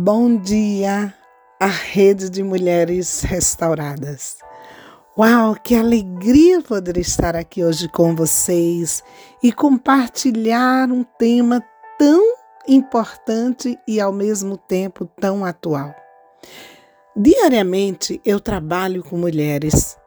Bom 0.00 0.36
dia, 0.36 1.12
a 1.58 1.66
rede 1.66 2.30
de 2.30 2.44
mulheres 2.44 3.22
restauradas. 3.22 4.38
Uau, 5.18 5.56
que 5.56 5.74
alegria 5.74 6.62
poder 6.62 6.96
estar 6.98 7.34
aqui 7.34 7.64
hoje 7.64 7.88
com 7.88 8.14
vocês 8.14 9.02
e 9.42 9.52
compartilhar 9.52 10.88
um 10.92 11.02
tema 11.02 11.60
tão 11.98 12.22
importante 12.68 13.76
e 13.88 14.00
ao 14.00 14.12
mesmo 14.12 14.56
tempo 14.56 15.04
tão 15.20 15.44
atual. 15.44 15.92
Diariamente 17.16 18.20
eu 18.24 18.38
trabalho 18.38 19.02
com 19.02 19.18
mulheres 19.18 19.98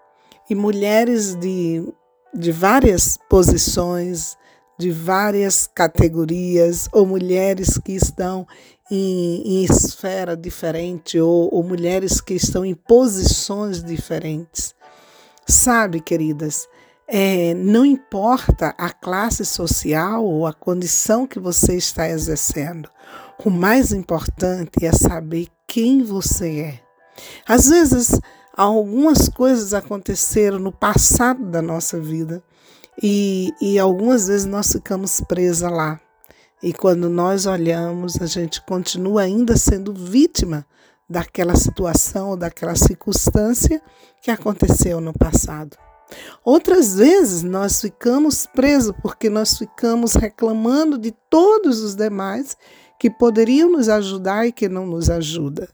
e 0.49 0.55
mulheres 0.55 1.35
de, 1.35 1.85
de 2.33 2.49
várias 2.49 3.19
posições, 3.29 4.37
de 4.81 4.89
várias 4.89 5.67
categorias, 5.67 6.89
ou 6.91 7.05
mulheres 7.05 7.77
que 7.77 7.91
estão 7.91 8.47
em, 8.89 9.43
em 9.45 9.63
esfera 9.63 10.35
diferente 10.35 11.19
ou, 11.19 11.53
ou 11.53 11.63
mulheres 11.63 12.19
que 12.19 12.33
estão 12.33 12.65
em 12.65 12.73
posições 12.73 13.83
diferentes. 13.83 14.73
Sabe, 15.47 16.01
queridas, 16.01 16.67
é, 17.07 17.53
não 17.53 17.85
importa 17.85 18.73
a 18.75 18.89
classe 18.89 19.45
social 19.45 20.25
ou 20.25 20.47
a 20.47 20.53
condição 20.53 21.27
que 21.27 21.39
você 21.39 21.75
está 21.75 22.09
exercendo, 22.09 22.89
o 23.45 23.51
mais 23.51 23.91
importante 23.91 24.83
é 24.83 24.91
saber 24.91 25.47
quem 25.67 26.01
você 26.03 26.59
é. 26.59 26.79
Às 27.47 27.69
vezes, 27.69 28.19
algumas 28.57 29.29
coisas 29.29 29.75
aconteceram 29.75 30.57
no 30.57 30.71
passado 30.71 31.45
da 31.45 31.61
nossa 31.61 31.99
vida 31.99 32.41
e, 33.01 33.53
e 33.61 33.77
algumas 33.77 34.27
vezes 34.27 34.45
nós 34.45 34.71
ficamos 34.71 35.21
presas 35.21 35.71
lá. 35.71 35.99
E 36.63 36.73
quando 36.73 37.09
nós 37.09 37.45
olhamos, 37.45 38.21
a 38.21 38.25
gente 38.25 38.61
continua 38.61 39.23
ainda 39.23 39.57
sendo 39.57 39.93
vítima 39.93 40.65
daquela 41.09 41.55
situação 41.55 42.29
ou 42.29 42.37
daquela 42.37 42.75
circunstância 42.75 43.81
que 44.21 44.31
aconteceu 44.31 45.01
no 45.01 45.11
passado. 45.11 45.75
Outras 46.43 46.95
vezes 46.95 47.41
nós 47.41 47.81
ficamos 47.81 48.45
presos 48.45 48.93
porque 49.01 49.29
nós 49.29 49.57
ficamos 49.57 50.13
reclamando 50.13 50.97
de 50.97 51.11
todos 51.29 51.81
os 51.81 51.95
demais 51.95 52.55
que 52.99 53.09
poderiam 53.09 53.71
nos 53.71 53.89
ajudar 53.89 54.45
e 54.45 54.51
que 54.51 54.69
não 54.69 54.85
nos 54.85 55.09
ajudam. 55.09 55.67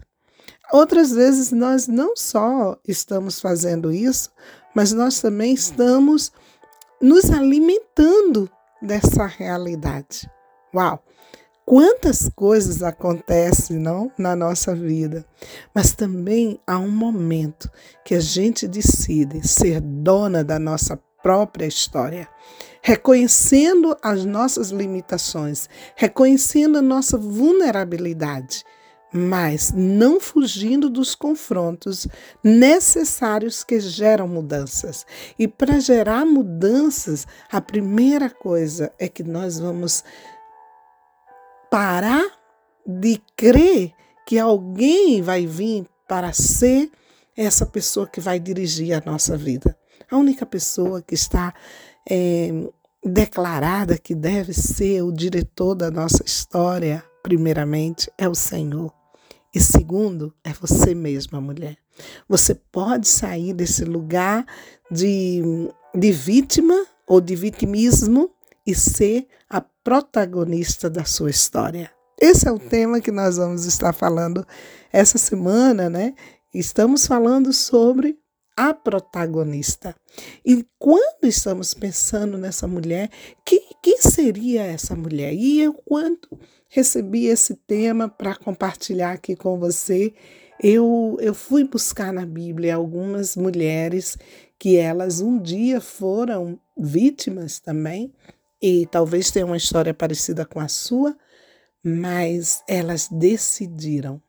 Outras 0.71 1.11
vezes 1.11 1.51
nós 1.51 1.87
não 1.87 2.15
só 2.15 2.77
estamos 2.87 3.39
fazendo 3.39 3.91
isso, 3.91 4.29
mas 4.75 4.91
nós 4.91 5.19
também 5.19 5.53
estamos 5.53 6.31
nos 7.01 7.29
alimentando 7.31 8.49
dessa 8.81 9.25
realidade. 9.25 10.29
Uau! 10.73 11.03
Quantas 11.65 12.29
coisas 12.33 12.81
acontecem 12.81 13.77
não 13.77 14.09
na 14.17 14.37
nossa 14.37 14.73
vida, 14.73 15.25
mas 15.75 15.93
também 15.93 16.61
há 16.65 16.77
um 16.77 16.89
momento 16.89 17.69
que 18.05 18.15
a 18.15 18.21
gente 18.21 18.69
decide 18.69 19.45
ser 19.45 19.81
dona 19.81 20.45
da 20.45 20.57
nossa 20.57 20.97
própria 21.21 21.65
história, 21.65 22.25
reconhecendo 22.81 23.97
as 24.01 24.23
nossas 24.23 24.69
limitações, 24.69 25.67
reconhecendo 25.97 26.77
a 26.77 26.81
nossa 26.81 27.17
vulnerabilidade, 27.17 28.63
mas 29.17 29.73
não 29.73 30.19
fugindo 30.19 30.89
dos 30.89 31.15
confrontos 31.15 32.07
necessários 32.43 33.63
que 33.63 33.79
geram 33.79 34.27
mudanças. 34.27 35.05
E 35.39 35.47
para 35.47 35.79
gerar 35.79 36.25
mudanças, 36.25 37.25
a 37.51 37.59
primeira 37.59 38.29
coisa 38.29 38.93
é 38.99 39.09
que 39.09 39.23
nós 39.23 39.59
vamos 39.59 40.03
parar 41.71 42.25
de 42.85 43.21
crer 43.35 43.91
que 44.25 44.37
alguém 44.37 45.21
vai 45.21 45.45
vir 45.45 45.85
para 46.07 46.31
ser 46.31 46.91
essa 47.35 47.65
pessoa 47.65 48.07
que 48.07 48.21
vai 48.21 48.39
dirigir 48.39 48.93
a 48.93 49.03
nossa 49.05 49.35
vida. 49.35 49.77
A 50.09 50.17
única 50.17 50.45
pessoa 50.45 51.01
que 51.01 51.15
está 51.15 51.53
é, 52.09 52.49
declarada 53.03 53.97
que 53.97 54.15
deve 54.15 54.53
ser 54.53 55.01
o 55.01 55.11
diretor 55.11 55.75
da 55.75 55.91
nossa 55.91 56.23
história, 56.25 57.03
primeiramente, 57.21 58.09
é 58.17 58.27
o 58.27 58.35
Senhor. 58.35 58.96
E 59.53 59.59
segundo, 59.59 60.33
é 60.43 60.51
você 60.53 60.93
mesma, 60.93 61.39
mulher. 61.41 61.77
Você 62.27 62.53
pode 62.53 63.07
sair 63.07 63.53
desse 63.53 63.83
lugar 63.83 64.45
de, 64.91 65.41
de 65.95 66.11
vítima 66.11 66.85
ou 67.07 67.21
de 67.21 67.35
vitimismo 67.35 68.29
e 68.65 68.75
ser 68.75 69.27
a 69.49 69.61
protagonista 69.61 70.89
da 70.89 71.05
sua 71.05 71.29
história. 71.29 71.89
Esse 72.19 72.47
é 72.47 72.51
o 72.51 72.59
tema 72.59 72.99
que 72.99 73.11
nós 73.11 73.37
vamos 73.37 73.65
estar 73.65 73.93
falando 73.93 74.45
essa 74.91 75.17
semana, 75.17 75.89
né? 75.89 76.13
Estamos 76.53 77.05
falando 77.05 77.53
sobre 77.53 78.17
a 78.57 78.73
protagonista. 78.73 79.95
E 80.43 80.65
quando 80.79 81.25
estamos 81.25 81.75
pensando 81.75 82.39
nessa 82.39 82.67
mulher, 82.67 83.09
que, 83.45 83.61
quem 83.83 84.01
seria 84.01 84.63
essa 84.63 84.95
mulher? 84.95 85.31
E 85.33 85.61
eu, 85.61 85.73
quando 85.73 86.27
recebi 86.67 87.27
esse 87.27 87.55
tema 87.55 88.09
para 88.09 88.35
compartilhar 88.35 89.11
aqui 89.11 89.35
com 89.35 89.59
você, 89.59 90.11
eu, 90.61 91.17
eu 91.21 91.35
fui 91.35 91.63
buscar 91.63 92.11
na 92.11 92.25
Bíblia 92.25 92.75
algumas 92.75 93.35
mulheres 93.35 94.17
que 94.57 94.75
elas 94.75 95.21
um 95.21 95.37
dia 95.39 95.79
foram 95.79 96.59
vítimas 96.75 97.59
também 97.59 98.11
e 98.59 98.87
talvez 98.87 99.29
tenha 99.29 99.45
uma 99.45 99.57
história 99.57 99.93
parecida 99.93 100.43
com 100.45 100.59
a 100.59 100.67
sua, 100.67 101.15
mas 101.83 102.63
elas 102.67 103.07
decidiram 103.07 104.19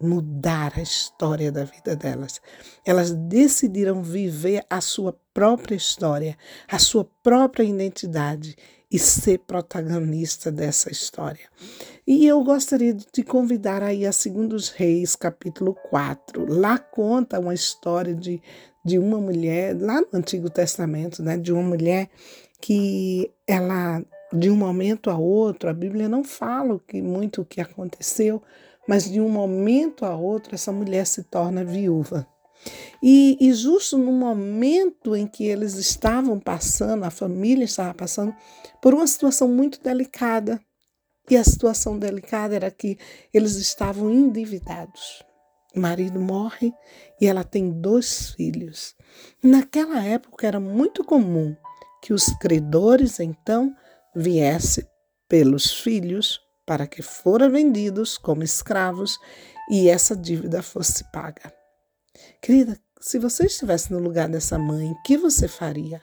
mudar 0.00 0.72
a 0.76 0.82
história 0.82 1.50
da 1.50 1.64
vida 1.64 1.96
delas. 1.96 2.40
Elas 2.84 3.12
decidiram 3.12 4.02
viver 4.02 4.64
a 4.70 4.80
sua 4.80 5.18
própria 5.34 5.74
história, 5.74 6.36
a 6.68 6.78
sua 6.78 7.04
própria 7.22 7.64
identidade 7.64 8.56
e 8.90 8.98
ser 8.98 9.40
protagonista 9.40 10.50
dessa 10.50 10.90
história. 10.90 11.48
E 12.06 12.26
eu 12.26 12.42
gostaria 12.42 12.94
de 12.94 13.04
te 13.04 13.22
convidar 13.22 13.82
aí 13.82 14.06
a 14.06 14.12
Segundos 14.12 14.70
Reis, 14.70 15.14
capítulo 15.14 15.74
4. 15.90 16.46
Lá 16.48 16.78
conta 16.78 17.38
uma 17.38 17.52
história 17.52 18.14
de, 18.14 18.40
de 18.84 18.98
uma 18.98 19.20
mulher, 19.20 19.76
lá 19.78 20.00
no 20.00 20.18
Antigo 20.18 20.48
Testamento, 20.48 21.22
né, 21.22 21.36
de 21.36 21.52
uma 21.52 21.62
mulher 21.62 22.08
que 22.60 23.30
ela, 23.46 24.02
de 24.32 24.48
um 24.48 24.56
momento 24.56 25.10
a 25.10 25.18
outro, 25.18 25.68
a 25.68 25.74
Bíblia 25.74 26.08
não 26.08 26.24
fala 26.24 26.80
que, 26.86 27.02
muito 27.02 27.42
o 27.42 27.44
que 27.44 27.60
aconteceu, 27.60 28.42
mas 28.88 29.04
de 29.04 29.20
um 29.20 29.28
momento 29.28 30.06
a 30.06 30.16
outro 30.16 30.54
essa 30.54 30.72
mulher 30.72 31.06
se 31.06 31.22
torna 31.22 31.62
viúva. 31.62 32.26
E, 33.02 33.36
e, 33.38 33.52
justo 33.52 33.98
no 33.98 34.10
momento 34.10 35.14
em 35.14 35.26
que 35.26 35.44
eles 35.44 35.74
estavam 35.74 36.40
passando, 36.40 37.04
a 37.04 37.10
família 37.10 37.64
estava 37.64 37.92
passando 37.92 38.34
por 38.82 38.94
uma 38.94 39.06
situação 39.06 39.46
muito 39.46 39.80
delicada. 39.80 40.58
E 41.30 41.36
a 41.36 41.44
situação 41.44 41.98
delicada 41.98 42.56
era 42.56 42.70
que 42.70 42.98
eles 43.32 43.56
estavam 43.56 44.10
endividados. 44.10 45.22
O 45.76 45.78
marido 45.78 46.18
morre 46.18 46.72
e 47.20 47.26
ela 47.26 47.44
tem 47.44 47.70
dois 47.70 48.30
filhos. 48.30 48.96
Naquela 49.42 50.02
época 50.02 50.46
era 50.46 50.58
muito 50.58 51.04
comum 51.04 51.54
que 52.02 52.14
os 52.14 52.24
credores 52.40 53.20
então 53.20 53.76
viessem 54.16 54.84
pelos 55.28 55.70
filhos 55.70 56.40
para 56.68 56.86
que 56.86 57.00
foram 57.00 57.50
vendidos 57.50 58.18
como 58.18 58.42
escravos 58.42 59.18
e 59.70 59.88
essa 59.88 60.14
dívida 60.14 60.62
fosse 60.62 61.02
paga. 61.10 61.50
Querida, 62.42 62.78
se 63.00 63.18
você 63.18 63.46
estivesse 63.46 63.90
no 63.90 63.98
lugar 63.98 64.28
dessa 64.28 64.58
mãe, 64.58 64.90
o 64.90 65.02
que 65.02 65.16
você 65.16 65.48
faria? 65.48 66.02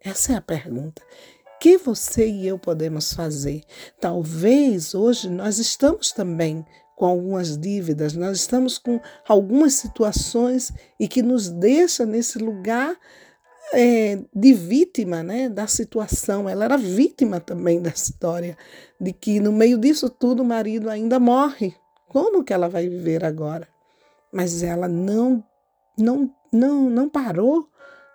Essa 0.00 0.34
é 0.34 0.36
a 0.36 0.40
pergunta. 0.40 1.02
O 1.02 1.58
que 1.58 1.76
você 1.76 2.28
e 2.28 2.46
eu 2.46 2.60
podemos 2.60 3.12
fazer? 3.12 3.64
Talvez 4.00 4.94
hoje 4.94 5.28
nós 5.28 5.58
estamos 5.58 6.12
também 6.12 6.64
com 6.94 7.04
algumas 7.04 7.58
dívidas, 7.58 8.12
nós 8.12 8.38
estamos 8.38 8.78
com 8.78 9.00
algumas 9.26 9.74
situações 9.74 10.72
e 11.00 11.08
que 11.08 11.22
nos 11.22 11.48
deixa 11.48 12.06
nesse 12.06 12.38
lugar 12.38 12.96
é, 13.72 14.18
de 14.34 14.52
vítima 14.52 15.22
né, 15.22 15.48
da 15.48 15.66
situação. 15.66 16.48
Ela 16.48 16.64
era 16.64 16.76
vítima 16.76 17.40
também 17.40 17.80
da 17.80 17.90
história, 17.90 18.56
de 19.00 19.12
que 19.12 19.40
no 19.40 19.52
meio 19.52 19.78
disso 19.78 20.08
tudo 20.08 20.42
o 20.42 20.46
marido 20.46 20.88
ainda 20.88 21.18
morre. 21.18 21.74
Como 22.08 22.42
que 22.42 22.52
ela 22.52 22.68
vai 22.68 22.88
viver 22.88 23.24
agora? 23.24 23.68
Mas 24.32 24.62
ela 24.62 24.88
não, 24.88 25.44
não, 25.98 26.30
não, 26.52 26.90
não 26.90 27.08
parou 27.08 27.68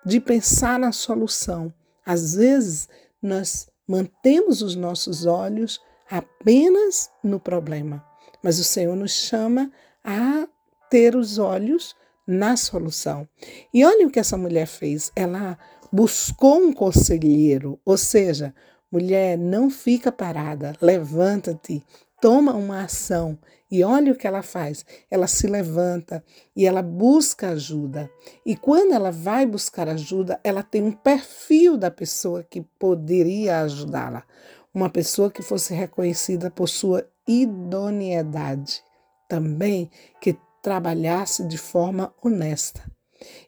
de 0.06 0.20
pensar 0.20 0.80
na 0.80 0.92
solução. 0.92 1.74
Às 2.06 2.36
vezes 2.36 2.90
nós 3.22 3.68
mantemos 3.88 4.62
os 4.62 4.76
nossos 4.76 5.26
olhos 5.26 5.80
apenas 6.10 7.10
no 7.24 7.40
problema, 7.40 8.04
mas 8.42 8.60
o 8.60 8.64
Senhor 8.64 8.96
nos 8.96 9.12
chama 9.12 9.72
a 10.04 10.48
ter 10.90 11.16
os 11.16 11.38
olhos 11.38 11.96
na 12.26 12.56
solução. 12.56 13.28
E 13.74 13.86
olha 13.86 14.08
o 14.08 14.10
que 14.10 14.20
essa 14.20 14.38
mulher 14.38 14.68
fez. 14.68 15.12
Ela 15.16 15.58
buscou 15.92 16.58
um 16.58 16.74
conselheiro, 16.74 17.80
ou 17.86 17.98
seja, 17.98 18.54
mulher, 18.92 19.38
não 19.38 19.70
fica 19.70 20.12
parada, 20.12 20.74
levanta-te, 20.82 21.84
toma 22.22 22.54
uma 22.54 22.84
ação 22.84 23.38
e 23.70 23.84
olha 23.84 24.12
o 24.12 24.16
que 24.16 24.28
ela 24.28 24.44
faz. 24.44 24.86
Ela 25.10 25.26
se 25.26 25.48
levanta 25.48 26.24
e 26.56 26.66
ela 26.66 26.82
busca 26.82 27.50
ajuda. 27.50 28.10
E 28.46 28.56
quando 28.56 28.94
ela 28.94 29.12
vai 29.12 29.48
buscar 29.48 29.90
ajuda, 29.90 30.40
ela 30.44 30.62
tem 30.62 30.84
um 30.84 30.92
perfil 30.92 31.76
da 31.76 31.90
pessoa 31.90 32.44
que 32.44 32.62
poderia 32.78 33.62
ajudá-la. 33.62 34.24
Uma 34.72 34.92
pessoa 34.92 35.32
que 35.32 35.42
fosse 35.42 35.74
reconhecida 35.74 36.52
por 36.52 36.70
sua 36.70 37.04
idoneidade. 37.28 38.84
Também 39.28 39.90
que 40.22 40.38
trabalhasse 40.64 41.46
de 41.46 41.58
forma 41.58 42.12
honesta 42.24 42.82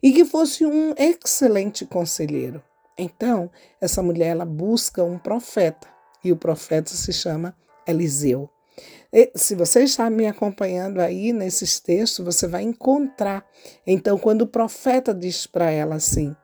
e 0.04 0.12
que 0.12 0.26
fosse 0.26 0.66
um 0.66 0.94
excelente 0.98 1.86
conselheiro. 1.86 2.62
Então, 2.98 3.50
essa 3.82 4.04
mulher 4.04 4.28
ela 4.28 4.46
busca 4.46 5.04
um 5.04 5.18
profeta 5.18 5.88
e 6.24 6.32
o 6.32 6.38
profeta 6.38 6.92
se 6.92 7.12
chama 7.12 7.56
Eliseu. 7.88 8.50
E, 9.12 9.32
se 9.34 9.56
você 9.56 9.84
está 9.84 10.10
me 10.10 10.28
acompanhando 10.28 11.00
aí 11.00 11.32
nesses 11.32 11.80
textos, 11.80 12.24
você 12.24 12.48
vai 12.48 12.64
encontrar. 12.64 13.46
Então, 13.88 14.18
quando 14.18 14.42
o 14.42 14.48
profeta 14.48 15.14
diz 15.14 15.48
para 15.48 15.72
ela 15.72 15.96
assim: 15.96 16.36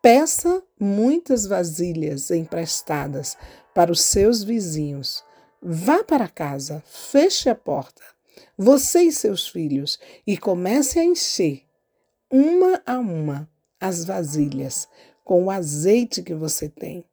peça 0.00 0.62
muitas 0.78 1.46
vasilhas 1.46 2.30
emprestadas 2.30 3.36
para 3.74 3.90
os 3.90 4.00
seus 4.00 4.44
vizinhos, 4.44 5.24
vá 5.60 6.04
para 6.04 6.28
casa, 6.28 6.82
feche 6.86 7.48
a 7.48 7.54
porta, 7.54 8.02
você 8.56 9.02
e 9.02 9.12
seus 9.12 9.48
filhos, 9.48 9.98
e 10.26 10.36
comece 10.36 10.98
a 10.98 11.04
encher, 11.04 11.62
uma 12.30 12.82
a 12.86 12.98
uma, 12.98 13.48
as 13.80 14.04
vasilhas 14.04 14.88
com 15.24 15.44
o 15.44 15.50
azeite 15.50 16.22
que 16.22 16.34
você 16.34 16.68
tem. 16.68 17.04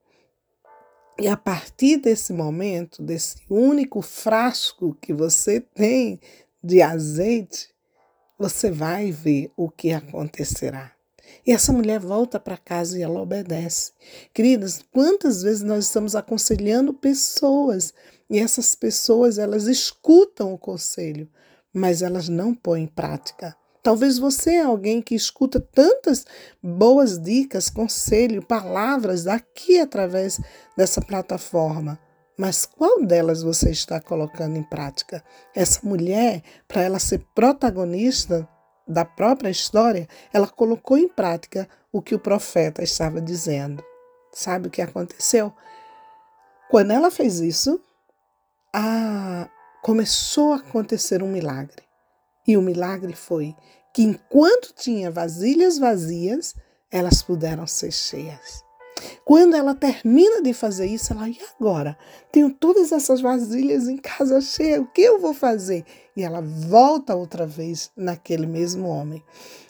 E 1.19 1.27
a 1.27 1.35
partir 1.35 1.97
desse 1.97 2.31
momento, 2.31 3.03
desse 3.03 3.37
único 3.49 4.01
frasco 4.01 4.97
que 5.01 5.13
você 5.13 5.59
tem 5.59 6.19
de 6.63 6.81
azeite, 6.81 7.69
você 8.37 8.71
vai 8.71 9.11
ver 9.11 9.51
o 9.57 9.69
que 9.69 9.91
acontecerá. 9.91 10.93
E 11.45 11.51
essa 11.51 11.73
mulher 11.73 11.99
volta 11.99 12.39
para 12.39 12.57
casa 12.57 12.97
e 12.97 13.01
ela 13.01 13.21
obedece. 13.21 13.91
Queridas, 14.33 14.83
quantas 14.91 15.43
vezes 15.43 15.61
nós 15.61 15.85
estamos 15.85 16.15
aconselhando 16.15 16.93
pessoas 16.93 17.93
e 18.29 18.39
essas 18.39 18.75
pessoas 18.75 19.37
elas 19.37 19.65
escutam 19.65 20.53
o 20.53 20.57
conselho, 20.57 21.29
mas 21.73 22.01
elas 22.01 22.29
não 22.29 22.53
põem 22.53 22.83
em 22.83 22.87
prática. 22.87 23.55
Talvez 23.81 24.19
você 24.19 24.55
é 24.55 24.61
alguém 24.61 25.01
que 25.01 25.15
escuta 25.15 25.59
tantas 25.59 26.25
boas 26.61 27.17
dicas, 27.17 27.69
conselho, 27.69 28.45
palavras 28.45 29.25
aqui 29.25 29.79
através 29.79 30.39
dessa 30.75 31.01
plataforma. 31.01 31.97
Mas 32.37 32.65
qual 32.65 33.03
delas 33.03 33.41
você 33.41 33.71
está 33.71 33.99
colocando 33.99 34.57
em 34.57 34.63
prática? 34.63 35.23
Essa 35.55 35.79
mulher, 35.83 36.43
para 36.67 36.83
ela 36.83 36.99
ser 36.99 37.25
protagonista 37.33 38.47
da 38.87 39.03
própria 39.05 39.49
história, 39.49 40.07
ela 40.33 40.47
colocou 40.47 40.97
em 40.97 41.07
prática 41.07 41.67
o 41.91 42.01
que 42.01 42.15
o 42.15 42.19
profeta 42.19 42.83
estava 42.83 43.21
dizendo. 43.21 43.83
Sabe 44.31 44.67
o 44.67 44.71
que 44.71 44.81
aconteceu? 44.81 45.53
Quando 46.69 46.91
ela 46.91 47.09
fez 47.09 47.39
isso, 47.39 47.81
a... 48.73 49.49
começou 49.81 50.53
a 50.53 50.57
acontecer 50.57 51.21
um 51.23 51.31
milagre. 51.31 51.83
E 52.47 52.57
o 52.57 52.61
milagre 52.61 53.13
foi 53.13 53.55
que 53.93 54.01
enquanto 54.01 54.73
tinha 54.73 55.11
vasilhas 55.11 55.77
vazias, 55.77 56.55
elas 56.91 57.21
puderam 57.21 57.67
ser 57.67 57.91
cheias. 57.91 58.63
Quando 59.23 59.55
ela 59.55 59.73
termina 59.73 60.41
de 60.41 60.53
fazer 60.53 60.87
isso, 60.87 61.13
ela, 61.13 61.29
e 61.29 61.39
agora? 61.59 61.97
Tenho 62.31 62.51
todas 62.51 62.91
essas 62.91 63.21
vasilhas 63.21 63.87
em 63.87 63.97
casa 63.97 64.41
cheias, 64.41 64.81
o 64.81 64.87
que 64.87 65.01
eu 65.01 65.19
vou 65.19 65.33
fazer? 65.33 65.85
E 66.15 66.23
ela 66.23 66.41
volta 66.41 67.15
outra 67.15 67.45
vez 67.45 67.91
naquele 67.95 68.45
mesmo 68.45 68.87
homem. 68.87 69.23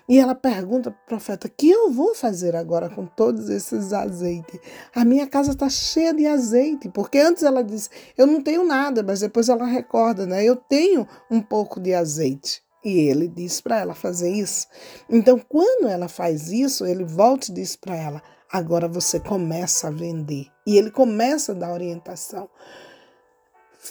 E 0.09 0.17
ela 0.17 0.33
pergunta 0.33 0.89
para 0.89 0.99
o 1.03 1.07
profeta: 1.07 1.47
o 1.47 1.51
que 1.51 1.69
eu 1.69 1.91
vou 1.91 2.15
fazer 2.15 2.55
agora 2.55 2.89
com 2.89 3.05
todos 3.05 3.47
esses 3.47 3.93
azeites? 3.93 4.59
A 4.95 5.05
minha 5.05 5.27
casa 5.27 5.51
está 5.51 5.69
cheia 5.69 6.11
de 6.11 6.25
azeite. 6.25 6.89
Porque 6.89 7.19
antes 7.19 7.43
ela 7.43 7.63
disse: 7.63 7.89
eu 8.17 8.25
não 8.25 8.41
tenho 8.41 8.65
nada, 8.65 9.03
mas 9.03 9.19
depois 9.19 9.47
ela 9.47 9.67
recorda, 9.67 10.25
né? 10.25 10.43
Eu 10.43 10.55
tenho 10.55 11.07
um 11.29 11.39
pouco 11.39 11.79
de 11.79 11.93
azeite. 11.93 12.63
E 12.83 12.97
ele 13.07 13.27
diz 13.27 13.61
para 13.61 13.79
ela 13.79 13.93
fazer 13.93 14.31
isso. 14.31 14.65
Então, 15.07 15.37
quando 15.37 15.87
ela 15.87 16.07
faz 16.07 16.49
isso, 16.49 16.85
ele 16.87 17.03
volta 17.03 17.51
e 17.51 17.53
diz 17.53 17.75
para 17.75 17.95
ela: 17.95 18.23
agora 18.51 18.87
você 18.87 19.19
começa 19.19 19.89
a 19.89 19.91
vender. 19.91 20.47
E 20.65 20.75
ele 20.75 20.89
começa 20.89 21.51
a 21.51 21.55
dar 21.55 21.71
orientação. 21.71 22.49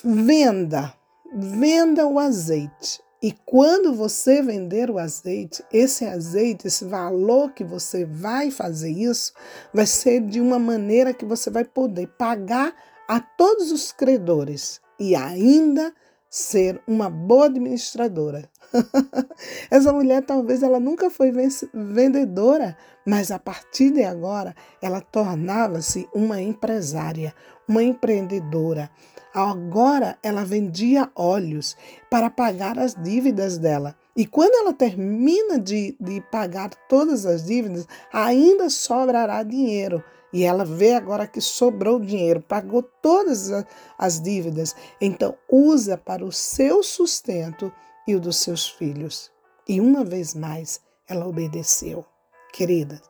Venda, 0.03 0.93
venda 1.33 2.05
o 2.05 2.19
azeite. 2.19 3.01
E 3.21 3.33
quando 3.45 3.93
você 3.93 4.41
vender 4.41 4.89
o 4.89 4.97
azeite, 4.97 5.61
esse 5.73 6.05
azeite, 6.05 6.67
esse 6.67 6.85
valor 6.85 7.51
que 7.51 7.65
você 7.65 8.05
vai 8.05 8.49
fazer 8.49 8.91
isso, 8.91 9.33
vai 9.73 9.85
ser 9.85 10.21
de 10.21 10.39
uma 10.39 10.57
maneira 10.57 11.13
que 11.13 11.25
você 11.25 11.49
vai 11.49 11.65
poder 11.65 12.07
pagar 12.17 12.73
a 13.09 13.19
todos 13.19 13.73
os 13.73 13.91
credores 13.91 14.79
e 14.97 15.15
ainda 15.15 15.93
ser 16.29 16.81
uma 16.87 17.09
boa 17.09 17.47
administradora. 17.47 18.49
Essa 19.69 19.91
mulher 19.91 20.23
talvez 20.23 20.63
ela 20.63 20.79
nunca 20.79 21.09
foi 21.09 21.33
vendedora, 21.73 22.77
mas 23.05 23.31
a 23.31 23.39
partir 23.39 23.91
de 23.91 24.03
agora 24.03 24.55
ela 24.81 25.01
tornava-se 25.01 26.07
uma 26.13 26.41
empresária, 26.41 27.33
uma 27.67 27.83
empreendedora. 27.83 28.89
Agora 29.33 30.17
ela 30.23 30.43
vendia 30.43 31.11
óleos 31.15 31.77
para 32.09 32.29
pagar 32.29 32.79
as 32.79 32.95
dívidas 32.95 33.57
dela. 33.57 33.95
E 34.15 34.25
quando 34.25 34.55
ela 34.55 34.73
termina 34.73 35.59
de, 35.59 35.95
de 35.99 36.19
pagar 36.31 36.71
todas 36.87 37.25
as 37.25 37.45
dívidas, 37.45 37.87
ainda 38.11 38.69
sobrará 38.69 39.43
dinheiro. 39.43 40.03
E 40.33 40.43
ela 40.43 40.65
vê 40.65 40.93
agora 40.93 41.27
que 41.27 41.41
sobrou 41.41 41.99
dinheiro, 41.99 42.41
pagou 42.41 42.83
todas 42.83 43.49
as 43.97 44.19
dívidas. 44.19 44.75
Então, 44.99 45.35
usa 45.49 45.97
para 45.97 46.25
o 46.25 46.31
seu 46.31 46.83
sustento 46.83 47.71
e 48.07 48.15
o 48.15 48.19
dos 48.19 48.37
seus 48.37 48.67
filhos. 48.67 49.31
E 49.67 49.79
uma 49.79 50.03
vez 50.03 50.33
mais, 50.35 50.81
ela 51.07 51.27
obedeceu. 51.27 52.05
Querida, 52.51 53.01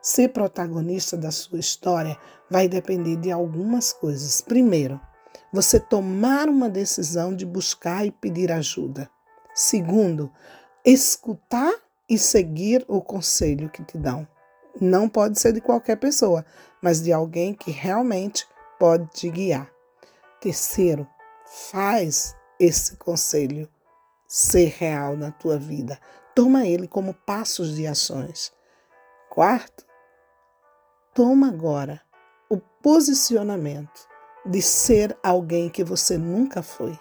ser 0.00 0.28
protagonista 0.28 1.16
da 1.16 1.30
sua 1.30 1.58
história 1.58 2.16
vai 2.50 2.68
depender 2.68 3.16
de 3.16 3.30
algumas 3.30 3.92
coisas. 3.92 4.40
Primeiro, 4.40 5.00
você 5.54 5.78
tomar 5.78 6.48
uma 6.48 6.68
decisão 6.68 7.32
de 7.32 7.46
buscar 7.46 8.04
e 8.04 8.10
pedir 8.10 8.50
ajuda. 8.50 9.08
Segundo, 9.54 10.28
escutar 10.84 11.72
e 12.10 12.18
seguir 12.18 12.84
o 12.88 13.00
conselho 13.00 13.70
que 13.70 13.84
te 13.84 13.96
dão. 13.96 14.26
Não 14.80 15.08
pode 15.08 15.38
ser 15.38 15.52
de 15.52 15.60
qualquer 15.60 15.94
pessoa, 15.94 16.44
mas 16.82 17.00
de 17.00 17.12
alguém 17.12 17.54
que 17.54 17.70
realmente 17.70 18.48
pode 18.80 19.06
te 19.12 19.30
guiar. 19.30 19.70
Terceiro, 20.40 21.06
faz 21.46 22.34
esse 22.58 22.96
conselho 22.96 23.68
ser 24.26 24.74
real 24.76 25.16
na 25.16 25.30
tua 25.30 25.56
vida. 25.56 26.00
Toma 26.34 26.66
ele 26.66 26.88
como 26.88 27.14
passos 27.14 27.76
de 27.76 27.86
ações. 27.86 28.52
Quarto, 29.30 29.86
toma 31.14 31.46
agora 31.46 32.02
o 32.50 32.58
posicionamento 32.58 34.13
de 34.46 34.60
ser 34.60 35.16
alguém 35.22 35.68
que 35.68 35.84
você 35.84 36.18
nunca 36.18 36.62
foi. 36.62 36.98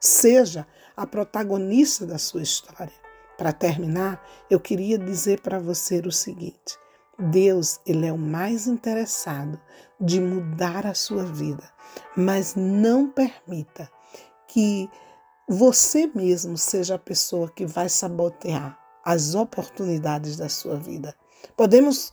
Seja 0.00 0.66
a 0.96 1.06
protagonista 1.06 2.06
da 2.06 2.18
sua 2.18 2.42
história. 2.42 2.92
Para 3.36 3.52
terminar, 3.52 4.24
eu 4.50 4.58
queria 4.58 4.98
dizer 4.98 5.40
para 5.40 5.58
você 5.58 6.00
o 6.00 6.12
seguinte: 6.12 6.76
Deus, 7.18 7.80
ele 7.86 8.06
é 8.06 8.12
o 8.12 8.18
mais 8.18 8.66
interessado 8.66 9.60
de 10.00 10.20
mudar 10.20 10.86
a 10.86 10.94
sua 10.94 11.24
vida, 11.24 11.70
mas 12.16 12.54
não 12.54 13.08
permita 13.08 13.90
que 14.48 14.88
você 15.48 16.10
mesmo 16.14 16.56
seja 16.56 16.94
a 16.94 16.98
pessoa 16.98 17.50
que 17.50 17.64
vai 17.64 17.88
sabotear 17.88 18.78
as 19.04 19.34
oportunidades 19.34 20.36
da 20.36 20.48
sua 20.48 20.76
vida. 20.76 21.14
Podemos 21.56 22.12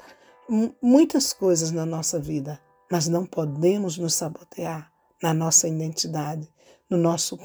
muitas 0.82 1.34
coisas 1.34 1.72
na 1.72 1.86
nossa 1.86 2.20
vida, 2.20 2.60
mas 2.92 3.08
não 3.08 3.26
podemos 3.26 3.98
nos 3.98 4.14
sabotear 4.14 4.92
na 5.22 5.34
nossa 5.34 5.68
identidade, 5.68 6.52
no 6.90 6.98
nosso 6.98 7.38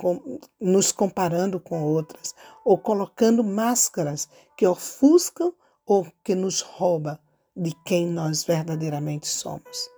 nos 0.60 0.92
comparando 0.92 1.58
com 1.58 1.82
outras 1.82 2.34
ou 2.64 2.76
colocando 2.76 3.42
máscaras 3.42 4.28
que 4.56 4.66
ofuscam 4.66 5.52
ou 5.86 6.06
que 6.22 6.34
nos 6.34 6.60
rouba 6.60 7.18
de 7.56 7.74
quem 7.84 8.06
nós 8.06 8.44
verdadeiramente 8.44 9.26
somos. 9.26 9.90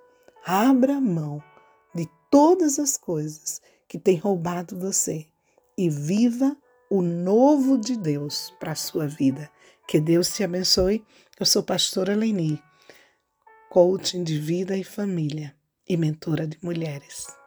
Abra 0.46 1.00
mão 1.00 1.42
de 1.94 2.08
todas 2.30 2.78
as 2.78 2.96
coisas 2.96 3.60
que 3.88 3.98
têm 3.98 4.16
roubado 4.16 4.78
você 4.78 5.26
e 5.76 5.90
viva 5.90 6.56
o 6.90 7.02
novo 7.02 7.78
de 7.78 7.96
Deus 7.96 8.52
para 8.58 8.72
a 8.72 8.76
sua 8.76 9.06
vida. 9.06 9.50
Que 9.86 10.00
Deus 10.00 10.32
te 10.34 10.44
abençoe. 10.44 11.04
Eu 11.38 11.46
sou 11.46 11.62
pastora 11.62 12.14
Leni, 12.14 12.62
coaching 13.72 14.22
de 14.22 14.38
vida 14.38 14.76
e 14.76 14.84
família 14.84 15.56
e 15.88 15.96
mentora 15.96 16.46
de 16.46 16.58
mulheres. 16.62 17.41